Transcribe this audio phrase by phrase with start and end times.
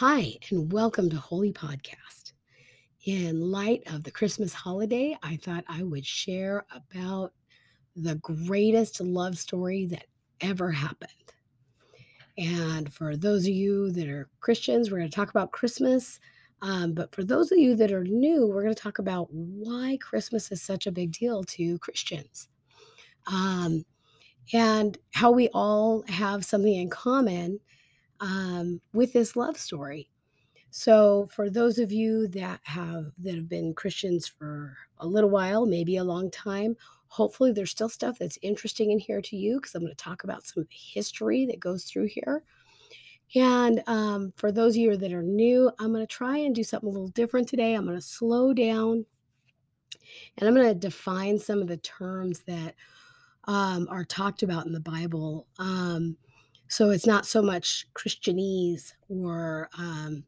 [0.00, 2.32] Hi, and welcome to Holy Podcast.
[3.04, 7.34] In light of the Christmas holiday, I thought I would share about
[7.94, 10.06] the greatest love story that
[10.40, 11.34] ever happened.
[12.38, 16.18] And for those of you that are Christians, we're going to talk about Christmas.
[16.62, 19.98] Um, but for those of you that are new, we're going to talk about why
[20.00, 22.48] Christmas is such a big deal to Christians
[23.26, 23.84] um,
[24.54, 27.60] and how we all have something in common
[28.20, 30.10] um, with this love story.
[30.70, 35.66] So, for those of you that have that have been Christians for a little while,
[35.66, 36.76] maybe a long time,
[37.08, 40.22] hopefully there's still stuff that's interesting in here to you because I'm going to talk
[40.22, 42.44] about some of the history that goes through here.
[43.34, 46.64] And um, for those of you that are new, I'm going to try and do
[46.64, 47.74] something a little different today.
[47.74, 49.04] I'm going to slow down
[50.36, 52.74] and I'm going to define some of the terms that
[53.44, 55.46] um, are talked about in the Bible.
[55.58, 56.16] Um,
[56.70, 60.22] so it's not so much Christianese or, um,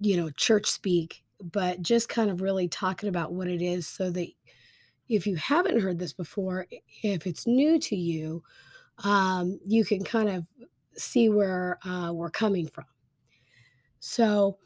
[0.00, 4.10] you know, church speak, but just kind of really talking about what it is so
[4.10, 4.28] that
[5.08, 6.66] if you haven't heard this before,
[7.02, 8.42] if it's new to you,
[9.02, 10.46] um, you can kind of
[10.94, 12.84] see where uh, we're coming from.
[13.98, 14.58] So,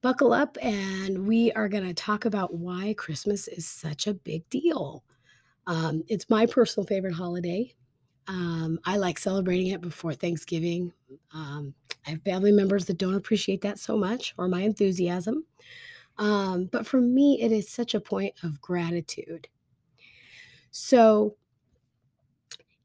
[0.00, 4.48] buckle up, and we are going to talk about why Christmas is such a big
[4.48, 5.04] deal.
[5.66, 7.74] Um, it's my personal favorite holiday.
[8.30, 10.92] Um, I like celebrating it before Thanksgiving.
[11.34, 11.74] Um,
[12.06, 15.44] I have family members that don't appreciate that so much or my enthusiasm.
[16.16, 19.48] Um, but for me, it is such a point of gratitude.
[20.70, 21.34] So,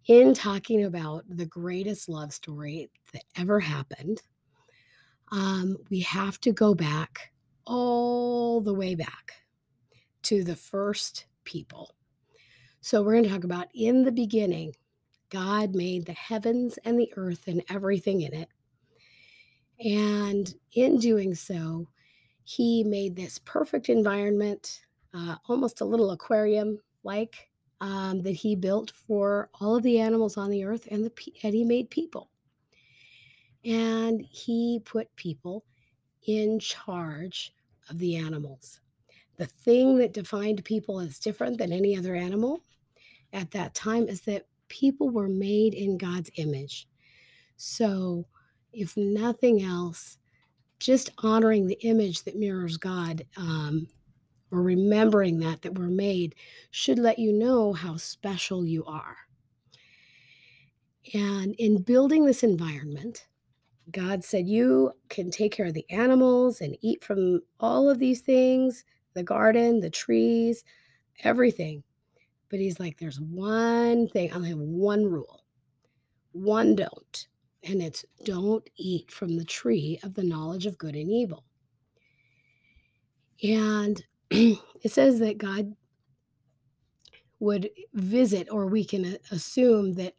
[0.08, 4.24] in talking about the greatest love story that ever happened,
[5.32, 7.34] um, we have to go back
[7.66, 9.34] all the way back
[10.24, 11.94] to the first people.
[12.82, 14.74] So, we're going to talk about in the beginning,
[15.36, 18.48] God made the heavens and the earth and everything in it.
[19.86, 21.90] And in doing so,
[22.46, 27.50] he made this perfect environment, uh, almost a little aquarium like,
[27.82, 31.12] um, that he built for all of the animals on the earth and, the,
[31.44, 32.30] and he made people.
[33.66, 35.66] And he put people
[36.28, 37.54] in charge
[37.90, 38.80] of the animals.
[39.36, 42.62] The thing that defined people as different than any other animal
[43.34, 46.88] at that time is that people were made in God's image.
[47.58, 48.26] So,
[48.74, 50.18] if nothing else,
[50.80, 53.88] just honoring the image that mirrors God um,
[54.52, 56.36] or remembering that that we're made
[56.72, 59.16] should let you know how special you are.
[61.14, 63.28] And in building this environment,
[63.92, 68.22] God said, You can take care of the animals and eat from all of these
[68.22, 68.84] things
[69.14, 70.66] the garden, the trees,
[71.24, 71.84] everything.
[72.50, 75.44] But He's like, There's one thing, I only have one rule,
[76.32, 77.28] one don't
[77.66, 81.44] and it's don't eat from the tree of the knowledge of good and evil.
[83.44, 85.74] And it says that God
[87.40, 90.14] would visit, or we can uh, assume that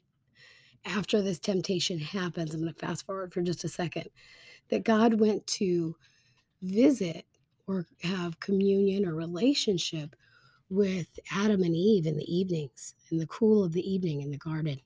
[0.85, 4.09] after this temptation happens, I'm going to fast forward for just a second,
[4.69, 5.97] that God went to
[6.63, 7.25] visit
[7.67, 10.15] or have communion or relationship
[10.69, 14.38] with Adam and Eve in the evenings, in the cool of the evening in the
[14.38, 14.81] garden.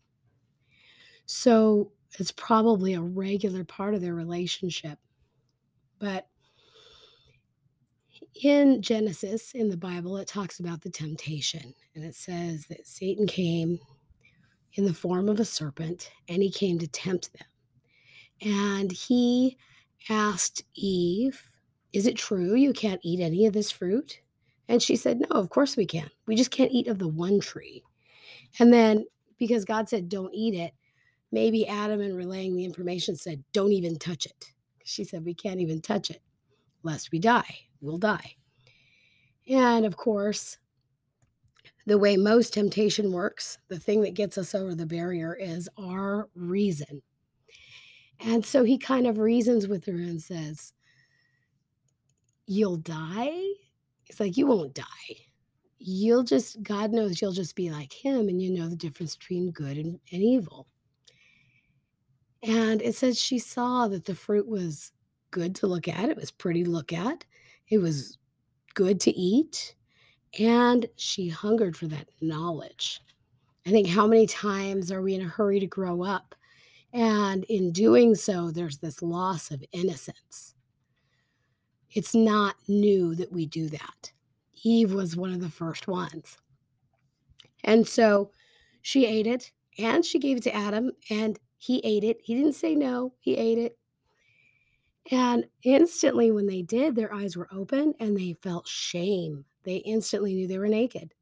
[1.27, 4.99] So it's probably a regular part of their relationship.
[5.99, 6.27] But
[8.43, 11.75] in Genesis, in the Bible, it talks about the temptation.
[11.95, 13.79] And it says that Satan came
[14.75, 17.47] in the form of a serpent and he came to tempt them.
[18.43, 19.59] And he
[20.09, 21.43] asked Eve,
[21.93, 24.21] Is it true you can't eat any of this fruit?
[24.71, 26.09] And she said, No, of course we can.
[26.27, 27.83] We just can't eat of the one tree.
[28.61, 29.05] And then
[29.37, 30.73] because God said, Don't eat it,
[31.33, 34.53] maybe Adam, in relaying the information, said, Don't even touch it.
[34.85, 36.23] She said, We can't even touch it,
[36.85, 37.59] lest we die.
[37.81, 38.37] We'll die.
[39.49, 40.59] And of course,
[41.85, 46.29] the way most temptation works, the thing that gets us over the barrier is our
[46.37, 47.03] reason.
[48.21, 50.75] And so he kind of reasons with her and says,
[52.47, 53.43] You'll die?
[54.11, 55.17] It's like, You won't die.
[55.79, 59.51] You'll just, God knows you'll just be like him and you know the difference between
[59.51, 60.67] good and, and evil.
[62.43, 64.93] And it says she saw that the fruit was
[65.31, 67.25] good to look at, it was pretty to look at,
[67.69, 68.19] it was
[68.75, 69.75] good to eat,
[70.39, 73.01] and she hungered for that knowledge.
[73.67, 76.35] I think how many times are we in a hurry to grow up?
[76.93, 80.55] And in doing so, there's this loss of innocence.
[81.93, 84.13] It's not new that we do that.
[84.63, 86.37] Eve was one of the first ones.
[87.65, 88.31] And so
[88.83, 92.19] she ate it and she gave it to Adam, and he ate it.
[92.23, 93.79] He didn't say no, he ate it.
[95.11, 99.45] And instantly, when they did, their eyes were open and they felt shame.
[99.65, 101.15] They instantly knew they were naked.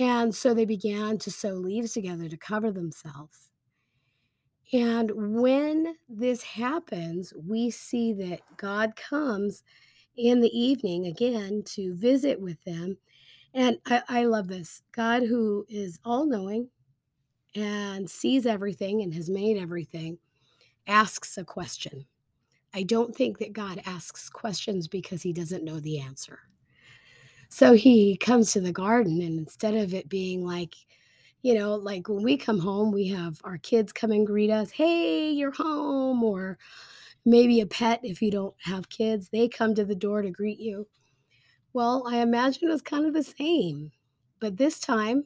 [0.00, 3.50] And so they began to sew leaves together to cover themselves.
[4.72, 5.10] And
[5.40, 9.62] when this happens, we see that God comes
[10.16, 12.98] in the evening again to visit with them.
[13.54, 16.68] And I, I love this God, who is all knowing
[17.54, 20.18] and sees everything and has made everything,
[20.86, 22.04] asks a question.
[22.74, 26.40] I don't think that God asks questions because he doesn't know the answer.
[27.48, 30.74] So he comes to the garden, and instead of it being like,
[31.42, 34.70] you know, like when we come home, we have our kids come and greet us,
[34.70, 36.58] hey, you're home, or
[37.24, 40.58] maybe a pet if you don't have kids, they come to the door to greet
[40.58, 40.86] you.
[41.72, 43.92] Well, I imagine it was kind of the same.
[44.40, 45.24] But this time,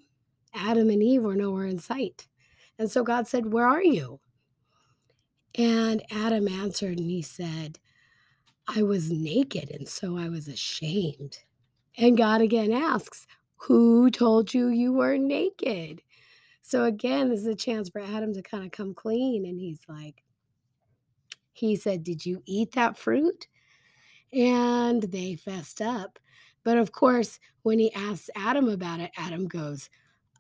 [0.55, 2.26] Adam and Eve were nowhere in sight.
[2.79, 4.20] And so God said, Where are you?
[5.55, 7.79] And Adam answered and he said,
[8.67, 11.38] I was naked and so I was ashamed.
[11.99, 13.26] And God again asks,
[13.67, 16.03] Who told you you were naked?
[16.62, 19.47] So again, this is a chance for Adam to kind of come clean.
[19.47, 20.25] And he's like,
[21.53, 23.47] He said, Did you eat that fruit?
[24.32, 26.19] And they fessed up.
[26.64, 29.88] But of course, when he asks Adam about it, Adam goes,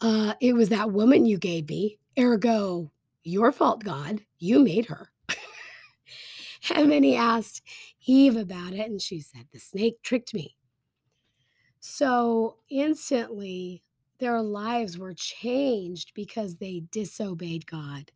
[0.00, 1.98] uh, It was that woman you gave me.
[2.18, 2.90] Ergo,
[3.22, 4.20] your fault, God.
[4.40, 5.12] You made her.
[6.74, 7.62] and then he asked
[8.04, 10.56] Eve about it, and she said, The snake tricked me.
[11.84, 13.82] So instantly,
[14.20, 18.12] their lives were changed because they disobeyed God.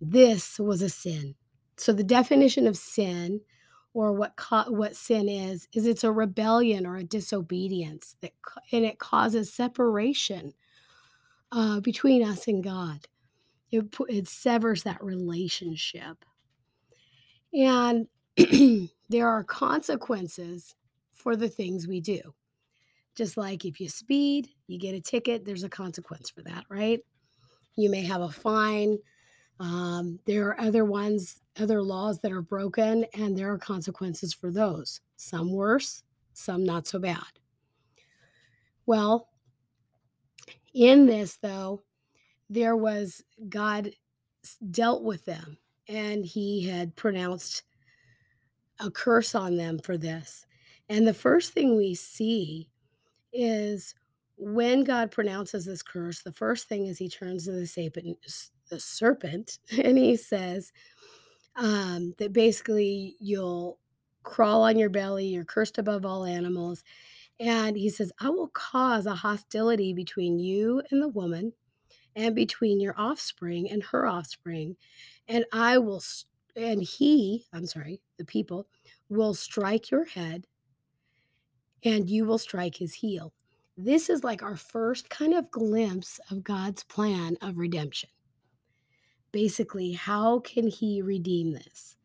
[0.00, 1.34] This was a sin.
[1.78, 3.40] So the definition of sin
[3.94, 8.32] or what co- what sin is is it's a rebellion or a disobedience that
[8.72, 10.54] and it causes separation
[11.52, 13.08] uh, between us and God.
[13.72, 16.24] It, it severs that relationship,
[17.54, 18.08] and
[19.08, 20.74] there are consequences
[21.12, 22.34] for the things we do.
[23.18, 27.00] Just like if you speed, you get a ticket, there's a consequence for that, right?
[27.74, 28.96] You may have a fine.
[29.58, 34.52] Um, there are other ones, other laws that are broken, and there are consequences for
[34.52, 35.00] those.
[35.16, 37.24] Some worse, some not so bad.
[38.86, 39.30] Well,
[40.72, 41.82] in this, though,
[42.48, 43.90] there was God
[44.70, 47.64] dealt with them, and He had pronounced
[48.78, 50.46] a curse on them for this.
[50.88, 52.70] And the first thing we see
[53.32, 53.94] is
[54.36, 58.18] when God pronounces this curse, the first thing is he turns to the serpent,
[58.70, 60.72] the serpent and he says
[61.56, 63.78] um, that basically you'll
[64.22, 66.84] crawl on your belly, you're cursed above all animals.
[67.40, 71.52] And he says, I will cause a hostility between you and the woman,
[72.18, 74.76] and between your offspring and her offspring.
[75.28, 76.02] And I will,
[76.56, 78.66] and he, I'm sorry, the people
[79.08, 80.46] will strike your head,
[81.84, 83.32] and you will strike his heel.
[83.76, 88.10] This is like our first kind of glimpse of God's plan of redemption.
[89.30, 91.96] Basically, how can he redeem this?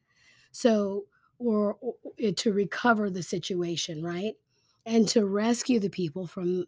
[0.51, 1.05] So,
[1.39, 4.33] or, or to recover the situation, right?
[4.85, 6.65] And to rescue the people from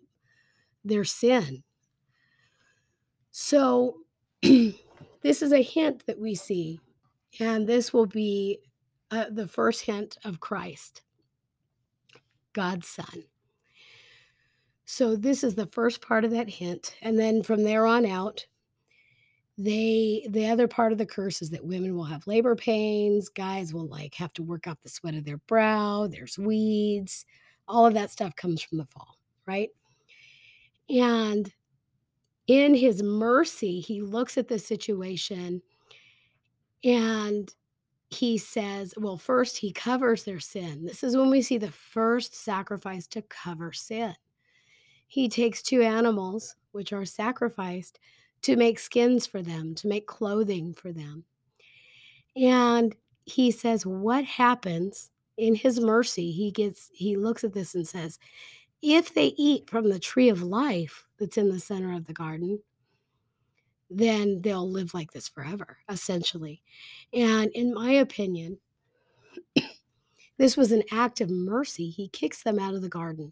[0.83, 1.63] their sin.
[3.31, 3.97] So,
[4.41, 6.79] this is a hint that we see,
[7.39, 8.59] and this will be
[9.11, 11.01] uh, the first hint of Christ,
[12.55, 13.25] God's Son.
[14.85, 16.95] So this is the first part of that hint.
[17.01, 18.45] And then from there on out,
[19.57, 23.73] they the other part of the curse is that women will have labor pains, guys
[23.73, 27.25] will like have to work off the sweat of their brow, there's weeds,
[27.67, 29.69] all of that stuff comes from the fall, right?
[30.89, 31.51] And
[32.47, 35.61] in his mercy, he looks at the situation
[36.83, 37.53] and
[38.09, 40.85] he says, well, first he covers their sin.
[40.85, 44.15] This is when we see the first sacrifice to cover sin
[45.07, 47.99] he takes two animals, which are sacrificed,
[48.41, 51.23] to make skins for them, to make clothing for them.
[52.35, 52.95] And
[53.25, 56.31] he says, What happens in his mercy?
[56.31, 58.19] He gets, he looks at this and says,
[58.81, 62.59] If they eat from the tree of life that's in the center of the garden,
[63.89, 66.61] then they'll live like this forever, essentially.
[67.13, 68.57] And in my opinion,
[70.37, 71.89] this was an act of mercy.
[71.89, 73.31] He kicks them out of the garden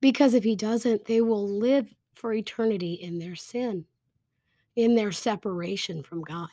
[0.00, 3.84] because if he doesn't, they will live for eternity in their sin,
[4.74, 6.48] in their separation from God.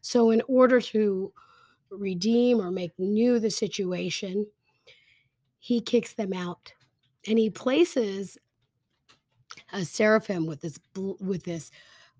[0.00, 1.32] So, in order to
[1.90, 4.46] redeem or make new the situation,
[5.58, 6.72] he kicks them out
[7.28, 8.36] and he places
[9.72, 11.70] a seraphim with this with this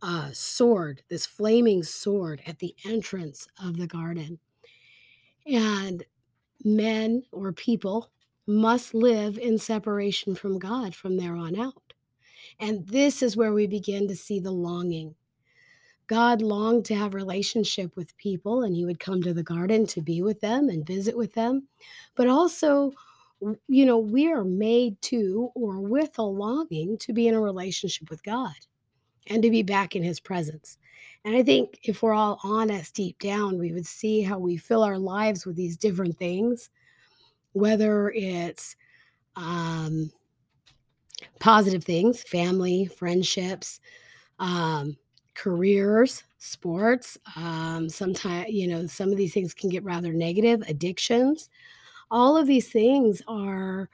[0.02, 4.38] uh, sword, this flaming sword, at the entrance of the garden.
[5.46, 6.04] And
[6.64, 8.10] men or people
[8.46, 11.94] must live in separation from God from there on out.
[12.58, 15.14] And this is where we begin to see the longing.
[16.08, 20.02] God longed to have relationship with people and he would come to the garden to
[20.02, 21.68] be with them and visit with them.
[22.16, 22.92] But also,
[23.68, 28.10] you know, we are made to or with a longing to be in a relationship
[28.10, 28.54] with God
[29.28, 30.78] and to be back in his presence.
[31.24, 34.82] And I think if we're all honest deep down, we would see how we fill
[34.82, 36.70] our lives with these different things,
[37.52, 38.76] whether it's
[39.36, 40.10] um,
[41.38, 43.80] positive things, family, friendships,
[44.38, 44.96] um,
[45.34, 47.18] careers, sports.
[47.36, 51.48] Um, sometimes, you know, some of these things can get rather negative, addictions.
[52.12, 53.88] All of these things are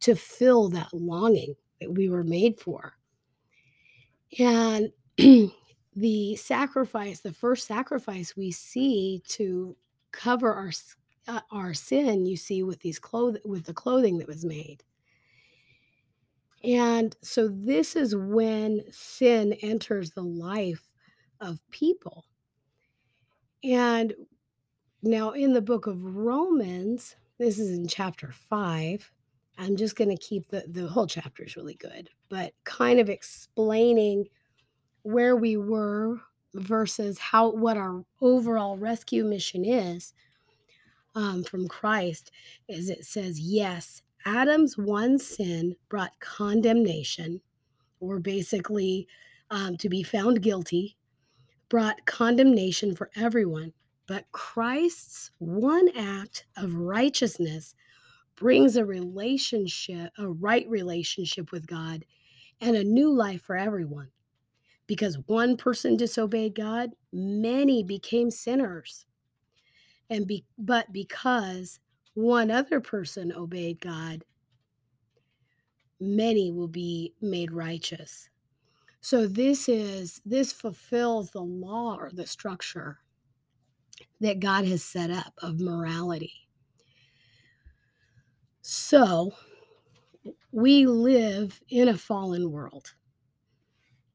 [0.00, 2.92] to fill that longing that we were made for.
[4.38, 4.92] And
[5.96, 9.74] the sacrifice, the first sacrifice we see to
[10.12, 10.70] cover our
[11.28, 14.82] uh, our sin, you see with these cloth with the clothing that was made.
[16.64, 20.84] And so this is when sin enters the life
[21.40, 22.26] of people.
[23.64, 24.12] And
[25.02, 29.10] now in the book of Romans, this is in chapter 5.
[29.58, 33.10] I'm just going to keep the the whole chapter is really good, but kind of
[33.10, 34.26] explaining
[35.02, 36.20] where we were
[36.54, 40.14] versus how what our overall rescue mission is
[41.16, 42.30] um, from Christ
[42.68, 47.40] is it says, yes, Adam's one sin brought condemnation,
[47.98, 49.08] or basically
[49.50, 50.96] um, to be found guilty,
[51.68, 53.72] brought condemnation for everyone.
[54.12, 57.74] But Christ's one act of righteousness
[58.36, 62.04] brings a relationship, a right relationship with God,
[62.60, 64.10] and a new life for everyone.
[64.86, 69.06] Because one person disobeyed God, many became sinners.
[70.10, 71.80] And be, but because
[72.12, 74.26] one other person obeyed God,
[75.98, 78.28] many will be made righteous.
[79.00, 82.98] So this is this fulfills the law or the structure
[84.22, 86.32] that God has set up of morality.
[88.62, 89.34] So
[90.52, 92.94] we live in a fallen world.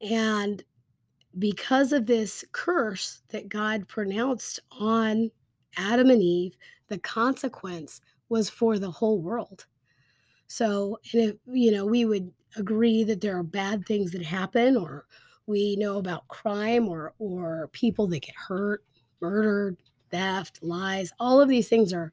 [0.01, 0.63] And
[1.39, 5.29] because of this curse that God pronounced on
[5.75, 7.99] Adam and Eve, the consequence
[8.29, 9.65] was for the whole world.
[10.47, 14.77] So, and if, you know, we would agree that there are bad things that happen,
[14.77, 15.05] or
[15.47, 18.85] we know about crime or, or people that get hurt,
[19.19, 19.77] murdered,
[20.11, 22.11] theft, lies, all of these things are,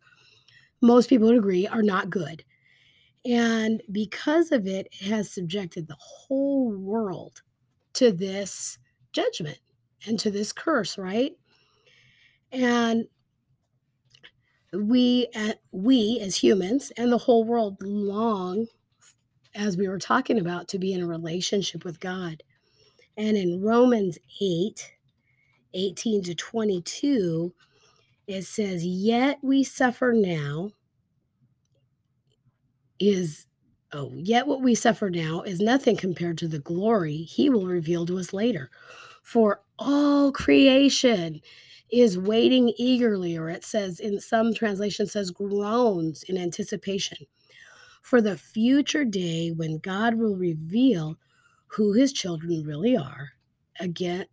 [0.80, 2.44] most people would agree, are not good.
[3.24, 7.42] And because of it, it has subjected the whole world
[7.94, 8.78] to this
[9.12, 9.58] judgment
[10.06, 11.32] and to this curse, right?
[12.52, 13.06] And
[14.72, 18.66] we uh, we as humans and the whole world long
[19.54, 22.42] as we were talking about to be in a relationship with God.
[23.16, 24.92] And in Romans 8
[25.74, 27.54] 18 to 22
[28.26, 30.70] it says yet we suffer now
[33.00, 33.46] is
[33.92, 38.06] oh yet what we suffer now is nothing compared to the glory he will reveal
[38.06, 38.70] to us later
[39.22, 41.40] for all creation
[41.90, 47.18] is waiting eagerly, or it says in some translation says groans in anticipation
[48.02, 51.16] for the future day when God will reveal
[51.66, 53.30] who his children really are.
[53.80, 54.26] Again,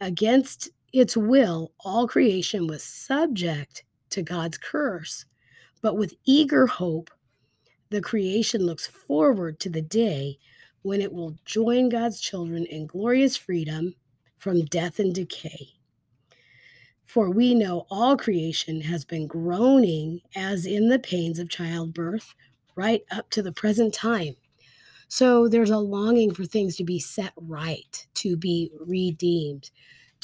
[0.00, 5.24] against its will, all creation was subject to God's curse.
[5.82, 7.10] But with eager hope,
[7.90, 10.38] the creation looks forward to the day
[10.82, 13.94] when it will join God's children in glorious freedom
[14.38, 15.68] from death and decay.
[17.04, 22.34] For we know all creation has been groaning as in the pains of childbirth
[22.74, 24.34] right up to the present time.
[25.08, 29.70] So there's a longing for things to be set right, to be redeemed,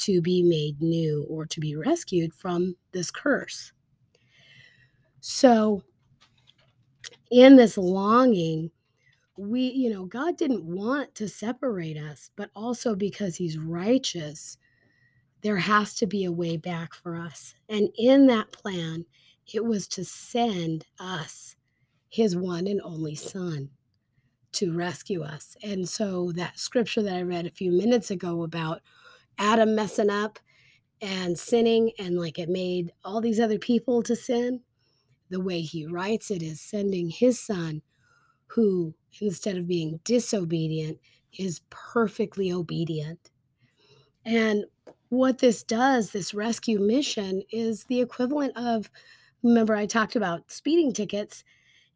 [0.05, 3.71] to be made new, or to be rescued from this curse.
[5.19, 5.81] So,
[7.31, 8.71] in this longing,
[9.37, 14.57] we, you know, God didn't want to separate us, but also because He's righteous,
[15.41, 17.53] there has to be a way back for us.
[17.69, 19.05] And in that plan,
[19.51, 21.55] it was to send us
[22.09, 23.69] his one and only son
[24.53, 25.57] to rescue us.
[25.63, 28.81] And so that scripture that I read a few minutes ago about
[29.37, 30.39] Adam messing up
[31.01, 34.61] and sinning and like it made all these other people to sin,
[35.29, 37.81] the way he writes it is sending his son
[38.47, 40.99] who instead of being disobedient
[41.37, 43.31] is perfectly obedient.
[44.25, 44.65] And
[45.09, 48.89] what this does, this rescue mission, is the equivalent of
[49.41, 51.43] remember I talked about speeding tickets.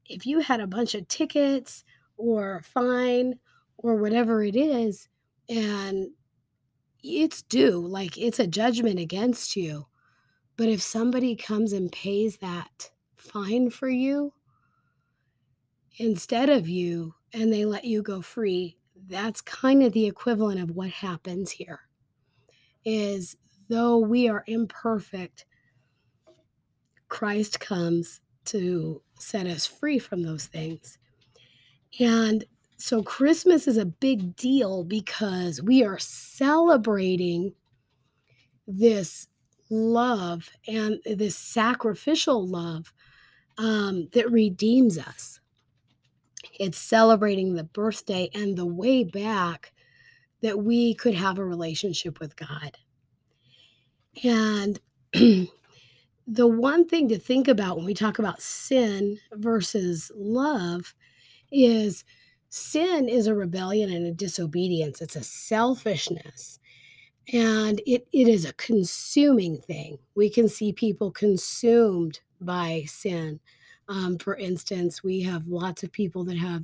[0.06, 1.84] If you had a bunch of tickets
[2.18, 3.40] or fine
[3.78, 5.08] or whatever it is,
[5.50, 6.10] and
[7.04, 9.88] it's due, like it's a judgment against you.
[10.56, 14.34] But if somebody comes and pays that fine for you
[15.98, 18.78] instead of you and they let you go free,
[19.08, 21.82] that's kind of the equivalent of what happens here.
[22.86, 23.36] Is
[23.70, 25.46] though we are imperfect,
[27.10, 30.98] Christ comes to set us free from those things.
[32.00, 32.46] And
[32.78, 37.54] so Christmas is a big deal because we are celebrating
[38.68, 39.28] this
[39.70, 42.94] love and this sacrificial love
[43.58, 45.40] um, that redeems us.
[46.60, 49.74] It's celebrating the birthday and the way back
[50.42, 52.78] that we could have a relationship with God.
[54.24, 54.80] And
[55.14, 60.94] the one thing to think about when we talk about sin versus love
[61.52, 62.04] is
[62.50, 66.60] sin is a rebellion and a disobedience, it's a selfishness.
[67.34, 70.00] And it, it is a consuming thing.
[70.16, 73.42] We can see people consumed by sin.
[73.90, 76.64] Um, for instance, we have lots of people that have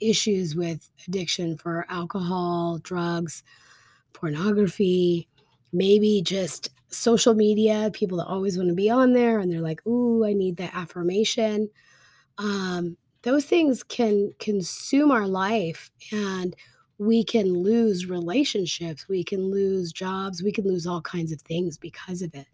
[0.00, 3.42] issues with addiction for alcohol, drugs,
[4.12, 5.28] pornography,
[5.72, 9.86] maybe just social media, people that always want to be on there and they're like,
[9.86, 11.68] ooh, I need that affirmation.
[12.38, 16.54] Um, those things can consume our life and
[16.98, 21.78] we can lose relationships, we can lose jobs, we can lose all kinds of things
[21.78, 22.46] because of it.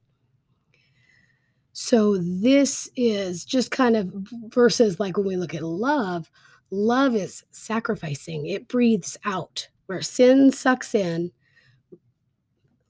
[1.73, 4.13] So, this is just kind of
[4.49, 6.31] versus like when we look at love,
[6.71, 9.69] love is sacrificing, it breathes out.
[9.87, 11.31] Where sin sucks in,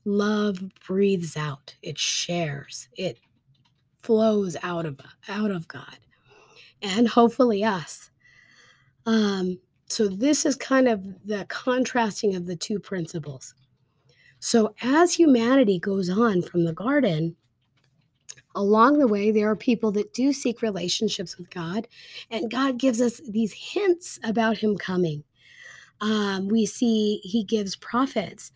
[0.05, 3.19] love breathes out it shares it
[4.03, 5.99] flows out of out of god
[6.83, 8.11] and hopefully us
[9.07, 13.55] um so this is kind of the contrasting of the two principles
[14.39, 17.37] so as humanity goes on from the garden
[18.57, 21.87] along the way there are people that do seek relationships with god
[22.31, 25.25] and god gives us these hints about him coming
[26.01, 28.53] um, we see he gives prophets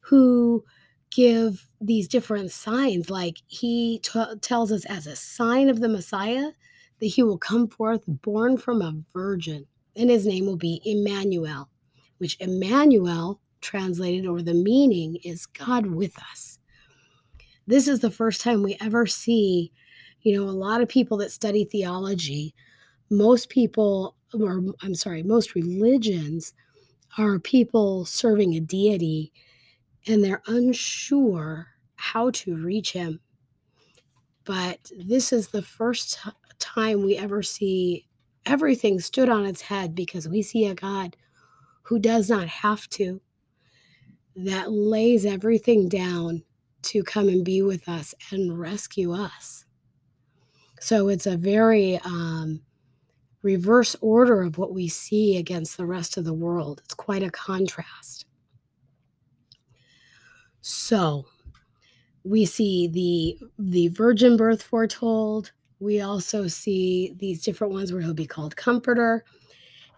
[0.00, 0.64] who
[1.10, 3.08] give these different signs.
[3.08, 6.50] Like he t- tells us as a sign of the Messiah
[7.04, 11.68] that he will come forth born from a virgin, and his name will be Emmanuel,
[12.16, 16.58] which Emmanuel translated or the meaning is God with us.
[17.66, 19.70] This is the first time we ever see,
[20.22, 22.54] you know, a lot of people that study theology,
[23.10, 26.54] most people, or I'm sorry, most religions
[27.18, 29.30] are people serving a deity
[30.06, 33.20] and they're unsure how to reach him.
[34.44, 36.18] But this is the first
[36.58, 38.06] time we ever see
[38.46, 41.16] everything stood on its head because we see a God
[41.82, 43.20] who does not have to,
[44.36, 46.42] that lays everything down
[46.82, 49.64] to come and be with us and rescue us.
[50.80, 52.60] So it's a very um,
[53.42, 56.82] reverse order of what we see against the rest of the world.
[56.84, 58.26] It's quite a contrast.
[60.60, 61.26] So
[62.24, 65.52] we see the the virgin birth foretold.
[65.80, 69.24] We also see these different ones where he'll be called comforter.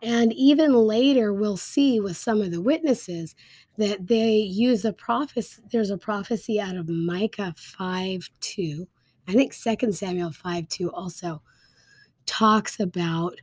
[0.03, 3.35] And even later, we'll see with some of the witnesses
[3.79, 5.63] that they use a prophecy.
[5.71, 8.89] There's a prophecy out of Micah 5 2.
[9.29, 11.43] I think 2 Samuel 5 2 also
[12.27, 13.41] talks about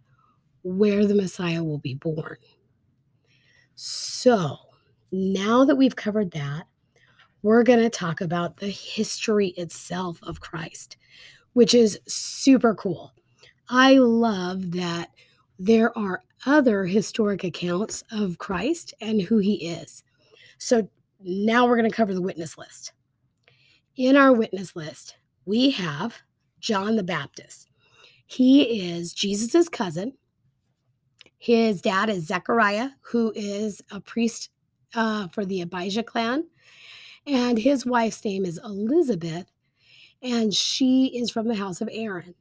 [0.63, 2.37] where the Messiah will be born.
[3.75, 4.57] So
[5.11, 6.67] now that we've covered that,
[7.41, 10.97] we're going to talk about the history itself of Christ,
[11.53, 13.13] which is super cool.
[13.69, 15.09] I love that
[15.57, 20.03] there are other historic accounts of Christ and who he is.
[20.57, 20.87] So
[21.21, 22.93] now we're going to cover the witness list.
[23.95, 26.15] In our witness list, we have
[26.59, 27.69] John the Baptist.
[28.25, 30.13] He is Jesus's cousin.
[31.37, 34.49] His dad is Zechariah, who is a priest
[34.95, 36.45] uh, for the Abijah clan.
[37.27, 39.45] And his wife's name is Elizabeth,
[40.23, 42.33] and she is from the house of Aaron.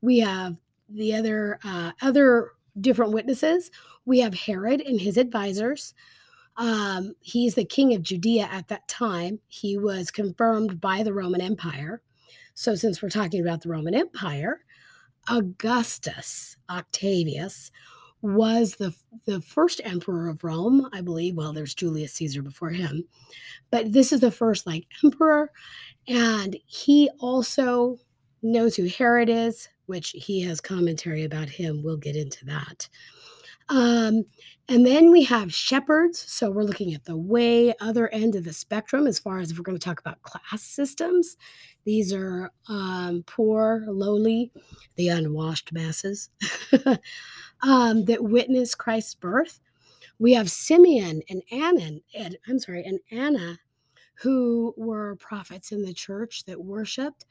[0.00, 0.56] We have
[0.88, 3.70] the other uh, other different witnesses.
[4.06, 5.94] We have Herod and his advisors.
[6.56, 9.38] Um, he's the king of Judea at that time.
[9.46, 12.02] He was confirmed by the Roman Empire.
[12.54, 14.64] So, since we're talking about the Roman Empire,
[15.28, 17.70] Augustus Octavius
[18.22, 18.94] was the
[19.26, 21.36] the first emperor of Rome, I believe.
[21.36, 23.04] Well, there's Julius Caesar before him,
[23.70, 25.50] but this is the first like emperor,
[26.06, 27.98] and he also
[28.42, 31.82] knows who Herod is, which he has commentary about him.
[31.82, 32.88] We'll get into that.
[33.68, 34.24] Um,
[34.68, 36.24] and then we have shepherds.
[36.26, 39.58] So we're looking at the way other end of the spectrum as far as if
[39.58, 41.36] we're going to talk about class systems.
[41.88, 44.52] These are um, poor, lowly,
[44.96, 46.28] the unwashed masses
[47.62, 49.58] um, that witness Christ's birth.
[50.18, 53.58] We have Simeon and Anna, and I'm sorry, and Anna,
[54.16, 57.24] who were prophets in the church that worshipped.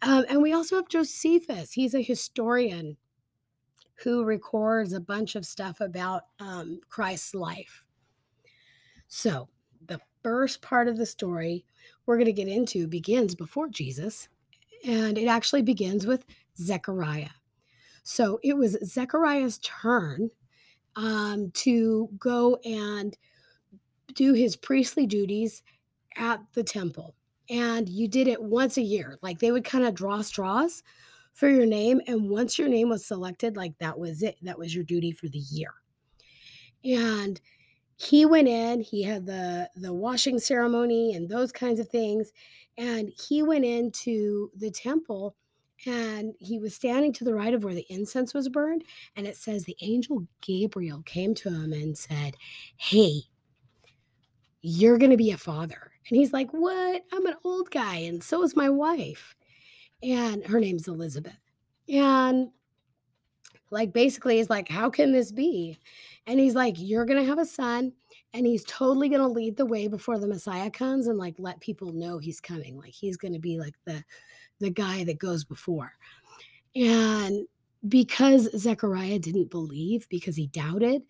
[0.00, 1.72] Um, and we also have Josephus.
[1.72, 2.96] He's a historian
[3.96, 7.84] who records a bunch of stuff about um, Christ's life.
[9.08, 9.50] So,
[9.86, 11.66] the first part of the story
[12.10, 14.28] we're going to get into begins before Jesus,
[14.84, 16.24] and it actually begins with
[16.58, 17.30] Zechariah.
[18.02, 20.28] So, it was Zechariah's turn
[20.96, 23.16] um, to go and
[24.14, 25.62] do his priestly duties
[26.16, 27.14] at the temple.
[27.48, 29.16] And you did it once a year.
[29.22, 30.82] Like they would kind of draw straws
[31.32, 32.00] for your name.
[32.08, 34.36] And once your name was selected, like that was it.
[34.42, 35.70] That was your duty for the year.
[36.84, 37.40] And
[38.00, 42.32] he went in, he had the the washing ceremony and those kinds of things.
[42.78, 45.36] And he went into the temple
[45.84, 48.84] and he was standing to the right of where the incense was burned.
[49.16, 52.36] And it says the angel Gabriel came to him and said,
[52.78, 53.20] Hey,
[54.62, 55.92] you're going to be a father.
[56.08, 57.02] And he's like, What?
[57.12, 57.96] I'm an old guy.
[57.96, 59.34] And so is my wife
[60.02, 61.36] and her name's Elizabeth.
[61.86, 62.48] And
[63.70, 65.78] like basically he's like, How can this be?
[66.26, 67.92] And he's like, You're gonna have a son,
[68.32, 71.92] and he's totally gonna lead the way before the Messiah comes and like let people
[71.92, 72.76] know he's coming.
[72.78, 74.04] Like he's gonna be like the
[74.58, 75.92] the guy that goes before.
[76.76, 77.46] And
[77.88, 81.02] because Zechariah didn't believe, because he doubted,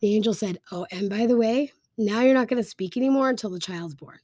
[0.00, 3.28] the angel said, Oh, and by the way, now you're not going to speak anymore
[3.28, 4.18] until the child's born.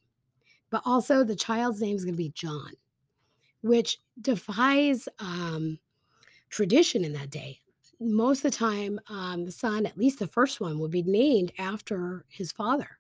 [0.70, 2.70] But also, the child's name is going to be John
[3.62, 5.78] which defies um,
[6.48, 7.60] tradition in that day.
[8.00, 11.52] Most of the time, um, the son, at least the first one, would be named
[11.58, 12.98] after his father.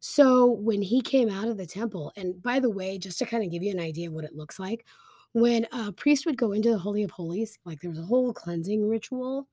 [0.00, 3.44] So when he came out of the temple, and by the way, just to kind
[3.44, 4.84] of give you an idea of what it looks like,
[5.32, 8.32] when a priest would go into the Holy of Holies, like there was a whole
[8.32, 9.46] cleansing ritual,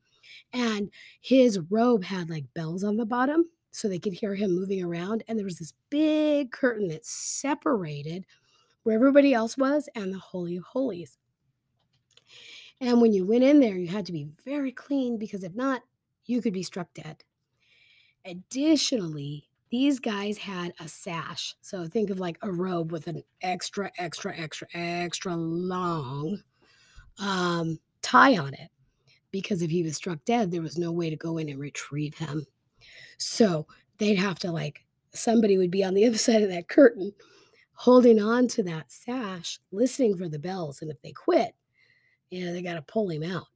[0.53, 0.89] and
[1.21, 5.23] his robe had like bells on the bottom so they could hear him moving around.
[5.27, 8.25] And there was this big curtain that separated
[8.83, 11.17] where everybody else was and the Holy of Holies.
[12.81, 15.81] And when you went in there, you had to be very clean because if not,
[16.25, 17.23] you could be struck dead.
[18.25, 21.55] Additionally, these guys had a sash.
[21.61, 26.41] So think of like a robe with an extra, extra, extra, extra long
[27.19, 28.69] um, tie on it.
[29.31, 32.17] Because if he was struck dead, there was no way to go in and retrieve
[32.17, 32.45] him.
[33.17, 37.13] So they'd have to like, somebody would be on the other side of that curtain
[37.73, 40.81] holding on to that sash, listening for the bells.
[40.81, 41.55] And if they quit,
[42.31, 43.47] know, they got to pull him out.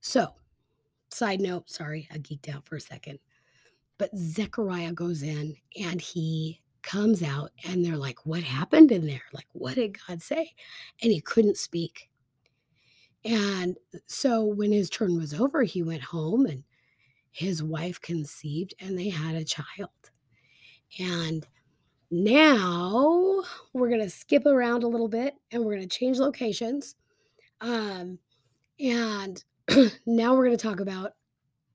[0.00, 0.34] So,
[1.10, 3.18] side note, sorry, I geeked out for a second.
[3.98, 9.22] But Zechariah goes in and he comes out, and they're like, What happened in there?
[9.32, 10.54] Like, what did God say?
[11.02, 12.08] And he couldn't speak.
[13.24, 16.64] And so, when his turn was over, he went home and
[17.32, 19.90] his wife conceived and they had a child.
[20.98, 21.46] And
[22.10, 23.42] now
[23.72, 26.96] we're going to skip around a little bit and we're going to change locations.
[27.60, 28.18] Um,
[28.78, 29.42] and
[30.06, 31.12] now we're going to talk about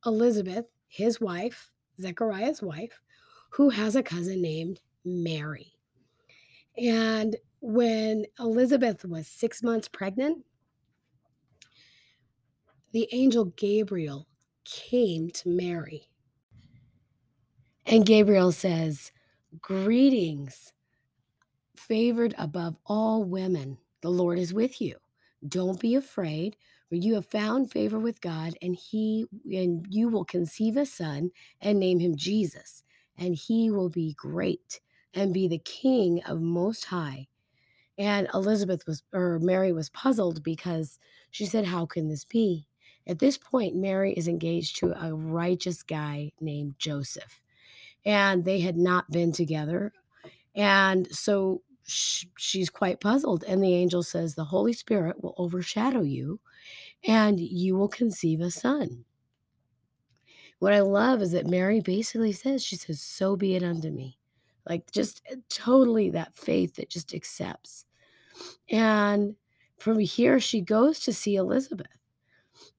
[0.06, 3.00] Elizabeth, his wife, Zechariah's wife,
[3.52, 5.74] who has a cousin named Mary.
[6.78, 10.43] And when Elizabeth was six months pregnant,
[12.91, 14.28] the angel Gabriel
[14.65, 16.08] came to Mary.
[17.86, 19.12] And Gabriel says,
[19.62, 20.74] Greetings,
[21.76, 23.78] favored above all women.
[24.02, 24.98] The Lord is with you.
[25.48, 26.58] Don't be afraid,
[26.89, 31.32] for you have found favor with God, and he and you will conceive a son
[31.62, 32.84] and name him Jesus,
[33.18, 34.82] and he will be great
[35.13, 37.28] and be the king of most high.
[37.98, 41.00] And Elizabeth was or Mary was puzzled because
[41.32, 42.68] she said, How can this be?
[43.08, 47.41] At this point, Mary is engaged to a righteous guy named Joseph
[48.06, 49.94] and they had not been together.
[50.56, 53.44] And so sh- she's quite puzzled.
[53.48, 56.39] And the angel says, The Holy Spirit will overshadow you
[57.08, 59.06] and you will conceive a son.
[60.60, 64.18] What I love is that Mary basically says, She says, So be it unto me.
[64.68, 67.86] Like just eh, totally that faith that just accepts.
[68.70, 69.36] And
[69.78, 71.88] from here, she goes to see Elizabeth.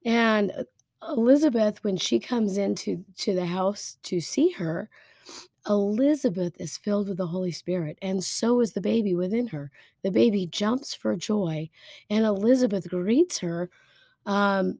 [0.03, 0.63] And uh,
[1.09, 4.89] Elizabeth, when she comes into to the house to see her,
[5.69, 9.71] Elizabeth is filled with the Holy Spirit, and so is the baby within her.
[10.03, 11.69] The baby jumps for joy,
[12.09, 13.69] and Elizabeth greets her
[14.25, 14.79] um,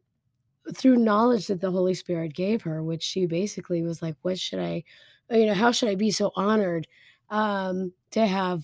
[0.74, 4.60] through knowledge that the Holy Spirit gave her, which she basically was like, What should
[4.60, 4.84] I,
[5.30, 6.88] you know, how should I be so honored
[7.30, 8.64] um, to have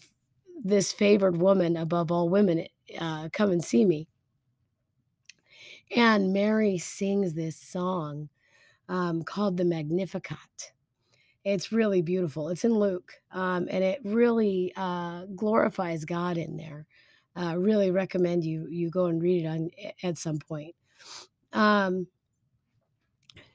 [0.64, 2.66] this favored woman above all women
[3.00, 4.08] uh, come and see me?
[5.96, 8.30] And Mary sings this song
[8.90, 10.72] um, called the Magnificat.
[11.44, 12.50] It's really beautiful.
[12.50, 16.86] It's in Luke, um, and it really uh, glorifies God in there.
[17.36, 19.70] Uh, really recommend you you go and read it on
[20.04, 20.76] at some point.
[21.52, 22.08] Um,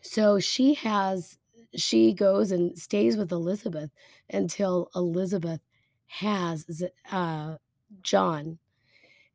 [0.02, 1.38] so she has
[1.74, 3.90] she goes and stays with Elizabeth
[4.30, 5.60] until Elizabeth
[6.06, 7.56] has uh,
[8.02, 8.58] John.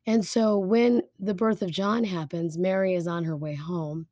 [0.06, 4.06] And so when the birth of John happens, Mary is on her way home.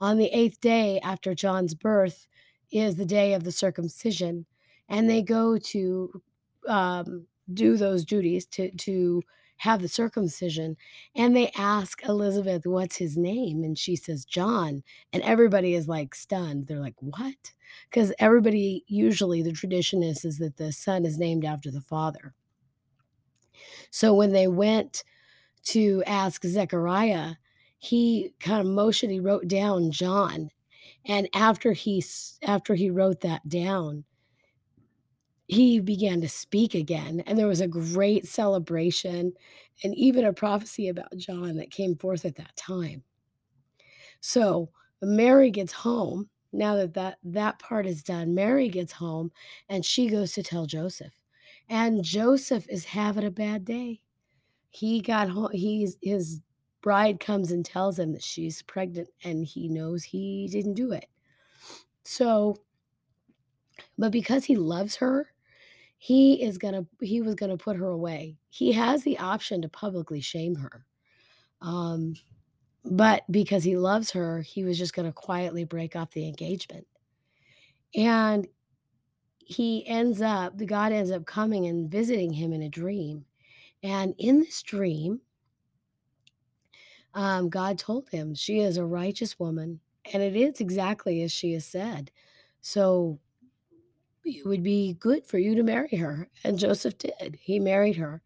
[0.00, 2.26] On the eighth day after John's birth
[2.70, 4.46] is the day of the circumcision,
[4.88, 6.22] and they go to
[6.68, 9.22] um, do those duties to to
[9.58, 10.76] have the circumcision,
[11.14, 16.14] and they ask Elizabeth, "What's his name?" And she says, "John," and everybody is like
[16.14, 16.66] stunned.
[16.66, 17.52] They're like, "What?"
[17.88, 22.34] Because everybody usually the tradition is is that the son is named after the father.
[23.90, 25.04] So when they went
[25.64, 27.34] to ask Zechariah,
[27.78, 30.50] he kind of motioned, he wrote down John.
[31.06, 32.04] And after he
[32.42, 34.04] after he wrote that down,
[35.46, 39.32] he began to speak again, and there was a great celebration
[39.82, 43.02] and even a prophecy about John that came forth at that time.
[44.20, 44.70] So
[45.02, 46.28] Mary gets home.
[46.52, 49.30] Now that that, that part is done, Mary gets home
[49.68, 51.14] and she goes to tell Joseph.
[51.68, 54.00] And Joseph is having a bad day
[54.70, 56.40] he got home he's his
[56.82, 61.06] bride comes and tells him that she's pregnant and he knows he didn't do it.
[62.04, 62.56] So,
[63.98, 65.32] but because he loves her,
[65.98, 68.38] he is going to he was going to put her away.
[68.48, 70.86] He has the option to publicly shame her.
[71.60, 72.14] Um
[72.84, 76.86] but because he loves her, he was just going to quietly break off the engagement.
[77.94, 78.48] And
[79.36, 83.26] he ends up the God ends up coming and visiting him in a dream.
[83.82, 85.20] And in this dream,
[87.14, 89.80] um, God told him, She is a righteous woman,
[90.12, 92.10] and it is exactly as she has said.
[92.60, 93.18] So
[94.24, 96.28] it would be good for you to marry her.
[96.44, 97.38] And Joseph did.
[97.40, 98.22] He married her.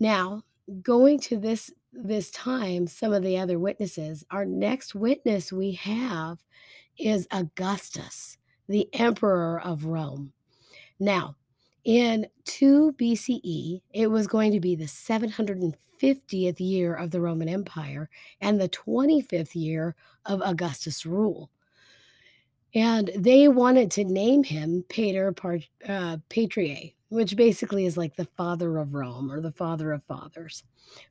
[0.00, 0.42] Now,
[0.82, 6.38] going to this this time, some of the other witnesses, our next witness we have
[6.98, 8.36] is Augustus,
[8.68, 10.32] the emperor of Rome.
[10.98, 11.36] Now,
[11.84, 15.74] in 2 BCE, it was going to be the 750th
[16.58, 18.08] year of the Roman Empire
[18.40, 19.94] and the 25th year
[20.24, 21.50] of Augustus' rule.
[22.74, 25.32] And they wanted to name him Pater
[25.86, 30.64] uh, Patriae, which basically is like the father of Rome or the father of fathers.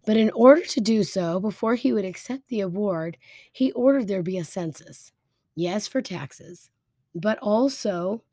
[0.06, 3.18] But in order to do so, before he would accept the award,
[3.52, 5.14] he ordered there be a census.
[5.56, 6.70] Yes, for taxes,
[7.16, 8.24] but also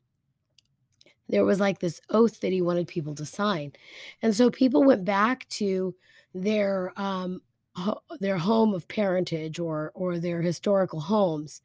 [1.31, 3.71] there was like this oath that he wanted people to sign.
[4.21, 5.95] And so people went back to
[6.33, 7.41] their um
[8.19, 11.61] their home of parentage or or their historical homes.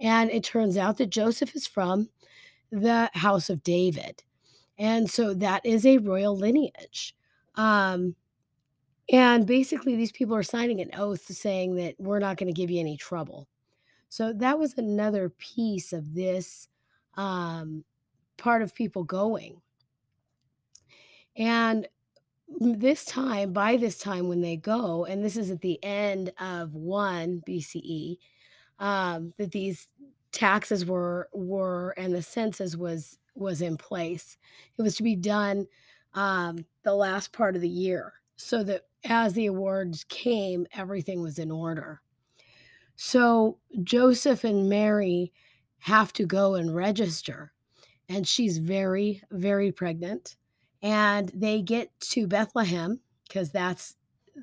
[0.00, 2.08] And it turns out that Joseph is from
[2.70, 4.22] the house of David.
[4.76, 7.14] And so that is a royal lineage.
[7.54, 8.16] Um
[9.12, 12.70] and basically these people are signing an oath saying that we're not going to give
[12.70, 13.46] you any trouble.
[14.08, 16.68] So that was another piece of this
[17.16, 17.84] um
[18.36, 19.60] part of people going.
[21.36, 21.88] And
[22.48, 26.74] this time, by this time when they go, and this is at the end of
[26.74, 28.18] 1 BCE,
[28.78, 29.88] um, that these
[30.32, 34.36] taxes were were and the census was was in place.
[34.76, 35.66] It was to be done
[36.12, 41.38] um, the last part of the year, so that as the awards came, everything was
[41.38, 42.00] in order.
[42.96, 45.32] So Joseph and Mary
[45.78, 47.53] have to go and register
[48.14, 50.36] and she's very, very pregnant.
[50.82, 53.96] And they get to Bethlehem because that's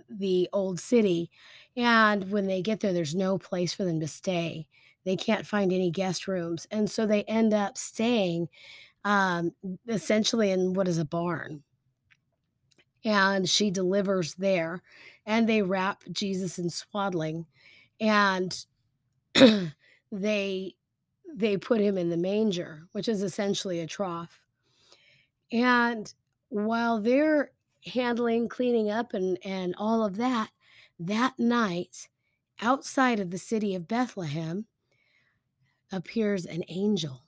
[0.09, 1.31] the old city.
[1.77, 4.67] And when they get there, there's no place for them to stay.
[5.05, 6.67] They can't find any guest rooms.
[6.69, 8.49] And so they end up staying
[9.05, 9.53] um,
[9.87, 11.63] essentially in what is a barn.
[13.05, 14.81] And she delivers there.
[15.25, 17.45] And they wrap Jesus in swaddling.
[18.01, 18.65] And
[20.11, 20.75] they
[21.35, 24.41] they put him in the manger, which is essentially a trough.
[25.51, 26.11] And
[26.49, 27.51] while they're
[27.85, 30.49] handling, cleaning up, and, and all of that,
[30.99, 32.09] that night,
[32.61, 34.65] outside of the city of Bethlehem,
[35.91, 37.23] appears an angel.